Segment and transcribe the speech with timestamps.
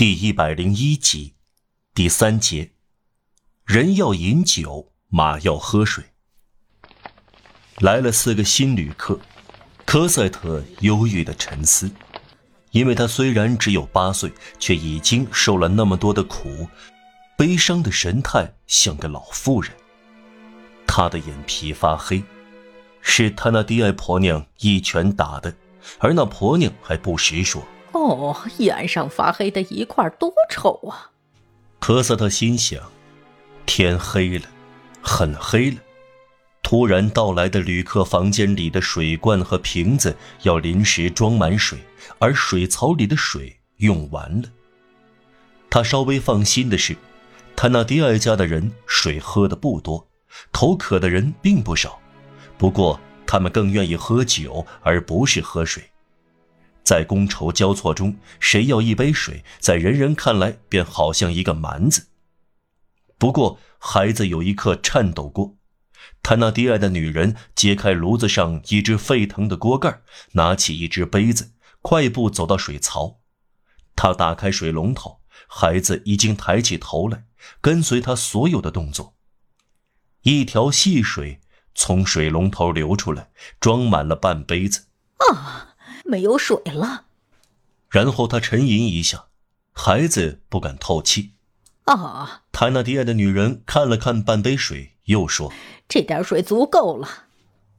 [0.00, 1.34] 第一百零一集，
[1.94, 2.70] 第三节，
[3.66, 6.02] 人要饮酒，马要喝水。
[7.80, 9.20] 来了四个新旅客，
[9.84, 11.90] 科赛特忧郁的沉思，
[12.70, 16.66] 因为他虽然只有八岁，却已经受了那么多的苦，
[17.36, 19.70] 悲伤的神态像个老妇人。
[20.86, 22.24] 他的眼皮发黑，
[23.02, 25.54] 是他那低矮婆娘一拳打的，
[25.98, 27.62] 而那婆娘还不时说。
[27.92, 31.10] 哦，眼上发黑的一块多丑啊！
[31.78, 32.80] 科斯特心想：
[33.66, 34.46] 天黑了，
[35.02, 35.78] 很黑了。
[36.62, 41.78] 突然到来的旅客房间里的水罐和瓶子要临时装满水，
[42.18, 44.48] 而水槽里的水用完了。
[45.68, 46.96] 他稍微放心的是，
[47.56, 50.06] 他那迪尔家的人水喝的不多，
[50.52, 51.98] 口渴的人并不少。
[52.58, 55.82] 不过他们更愿意喝酒，而不是喝水。
[56.90, 62.08] 在觥筹交错中，谁要一杯水，在人人看来便好像一个蛮子。
[63.16, 65.54] 不过，孩子有一刻颤抖过。
[66.20, 70.00] 他那低矮的女人揭开炉子上一只沸腾的锅盖，
[70.32, 73.20] 拿起一只杯子，快步走到水槽。
[73.94, 77.26] 他打开水龙头，孩子已经抬起头来，
[77.60, 79.14] 跟随他所有的动作。
[80.22, 81.38] 一条细水
[81.72, 83.30] 从水龙头流出来，
[83.60, 84.88] 装满了半杯子。
[85.18, 85.69] 啊！
[86.10, 87.04] 没有水了，
[87.88, 89.26] 然后他沉吟一下，
[89.72, 91.34] 孩子不敢透气。
[91.84, 92.42] 啊！
[92.52, 95.52] 泰纳迪埃的女人看了看半杯水，又说
[95.88, 97.26] ：“这点水足够了。”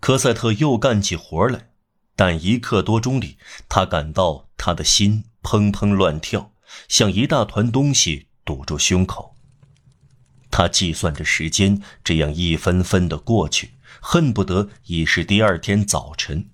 [0.00, 1.70] 科赛特又干起活来，
[2.16, 3.36] 但一刻多钟里，
[3.68, 6.52] 他感到他的心砰砰乱跳，
[6.88, 9.36] 像一大团东西堵住胸口。
[10.50, 16.48] 他计算着时间，这样一分分的过去，恨不得已是第二天早晨。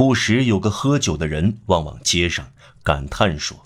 [0.00, 3.64] 不时有个喝酒的人望望街上，感叹说：“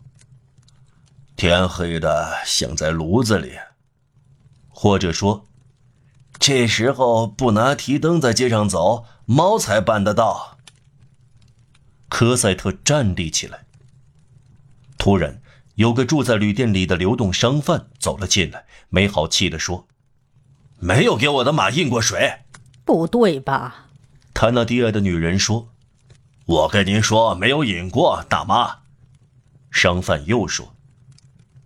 [1.37, 3.53] 天黑的像在炉子里。”
[4.69, 5.47] 或者说
[6.41, 10.59] ：“这时候不拿提灯在街上走，猫才办得到。”
[12.11, 13.67] 科赛特站立起来。
[14.99, 15.41] 突然，
[15.77, 19.87] 有个住在旅店里的流动商贩走了进来，没好气地说
[20.81, 22.41] ：“没有给我的马印过水。”
[22.85, 23.87] 不对吧？
[24.35, 25.69] 他那低矮的女人说。
[26.47, 28.81] 我跟您说，没有饮过，大妈。
[29.71, 30.75] 商贩又说：“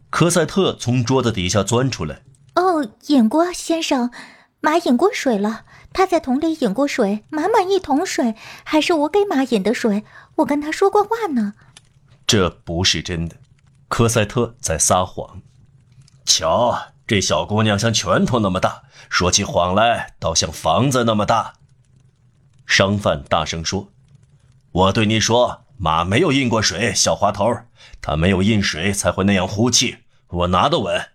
[0.08, 2.22] 科赛特从桌子底下钻出来。
[2.54, 4.12] 哦，饮过，先生，
[4.60, 5.64] 马饮过水了。
[5.92, 10.04] 他在桶里饮过水，满满一桶水，还是我给马饮的水。
[10.36, 11.54] 我跟他说过话呢。
[12.24, 13.36] 这不是真的，
[13.88, 15.42] 科赛特在撒谎。
[16.24, 21.54] 瞧，这小姑娘像拳头那么大，说起谎来倒像房子那么大。
[22.64, 23.88] 商贩大声说。
[24.70, 27.44] 我对你说，马没有印过水，小滑头，
[28.02, 29.98] 它没有印水才会那样呼气。
[30.28, 31.08] 我拿得稳。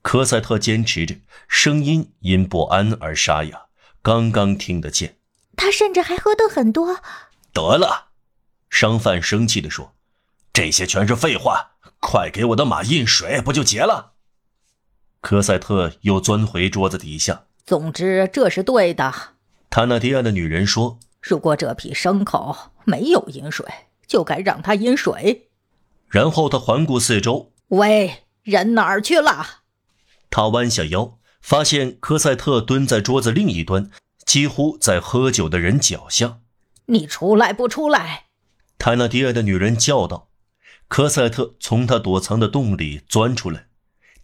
[0.00, 1.16] 科赛特坚持着，
[1.48, 3.66] 声音因不安而沙哑，
[4.02, 5.16] 刚刚听得见。
[5.56, 7.00] 他甚至还喝得很多。
[7.52, 8.08] 得了，
[8.70, 9.94] 商贩生气地说
[10.52, 14.14] ：“这些全是废话，快给我的马印水，不就结了？”
[15.20, 17.44] 科赛特又钻回桌子底下。
[17.64, 19.12] 总之，这是对的。
[19.68, 20.98] 他那迪亚的女人说。
[21.26, 22.54] 如果这匹牲口
[22.84, 23.66] 没有饮水，
[24.06, 25.48] 就该让它饮水。
[26.06, 29.46] 然后他环顾四周，喂，人哪儿去了？
[30.28, 33.90] 他弯下腰，发现科赛特蹲在桌子另一端，
[34.26, 36.40] 几乎在喝酒的人脚下。
[36.86, 38.26] 你出来不出来？
[38.76, 40.28] 泰纳迪埃的女人叫道。
[40.88, 43.68] 科赛特从他躲藏的洞里钻出来。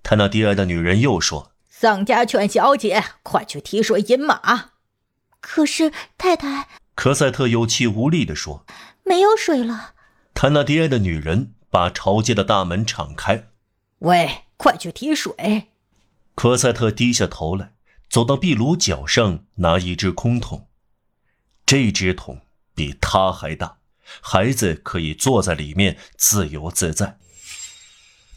[0.03, 4.73] 泰纳迪埃的女人又说：“丧家犬小姐，快去提水饮马。”
[5.41, 6.69] 可是太太。
[7.01, 8.67] 科赛特有气无力地说
[9.07, 9.95] ：“没有水了。”
[10.37, 13.49] 坦纳迪埃的女人把朝街的大门敞开。
[14.01, 15.71] “喂，快去提水！”
[16.37, 17.73] 科赛特低下头来，
[18.11, 20.69] 走到壁炉角上，拿一只空桶。
[21.65, 22.43] 这只桶
[22.75, 23.79] 比他还大，
[24.21, 27.17] 孩子可以坐在里面自由自在。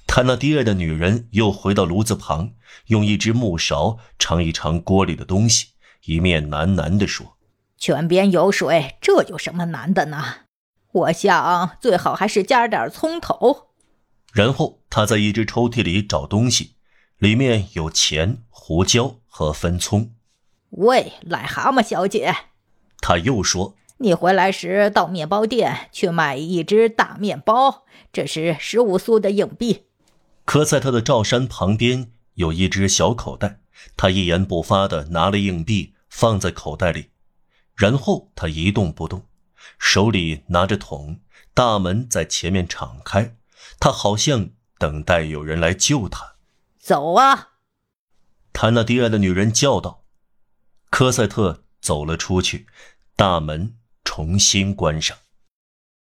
[0.08, 2.54] 坦纳迪埃的女人又回到炉子旁，
[2.86, 5.72] 用一只木勺尝一尝锅里的东西，
[6.06, 7.36] 一面喃喃地说。
[7.84, 10.24] 泉边有水，这有什么难的呢？
[10.94, 13.72] 我想最好还是加点葱头。
[14.32, 16.78] 然后他在一只抽屉里找东西，
[17.18, 20.14] 里面有钱、胡椒和分葱。
[20.70, 22.34] 喂，癞蛤蟆小姐，
[23.02, 27.84] 他又说：“你回来时到面包店去买一只大面包，
[28.14, 29.88] 这是十五苏的硬币。”
[30.46, 33.60] 可在他的罩衫旁边有一只小口袋，
[33.98, 37.10] 他一言不发地拿了硬币放在口袋里。
[37.76, 39.28] 然后他一动不动，
[39.80, 41.22] 手里拿着桶，
[41.54, 43.36] 大门在前面敞开，
[43.80, 46.36] 他好像等待有人来救他。
[46.80, 47.54] 走啊！
[48.52, 50.04] 他那低矮的女人叫道。
[50.90, 52.68] 科赛特走了出去，
[53.16, 55.18] 大门重新关上。